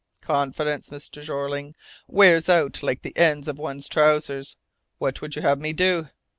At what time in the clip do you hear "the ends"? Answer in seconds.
3.03-3.47